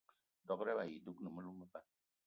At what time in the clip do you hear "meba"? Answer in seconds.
1.59-1.79